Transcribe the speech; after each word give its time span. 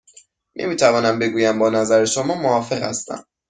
نمی 0.55 0.75
توانم 0.75 1.19
بگویم 1.19 1.59
با 1.59 1.69
نظر 1.69 2.05
شما 2.05 2.35
موافق 2.35 2.83
هستم. 2.83 3.25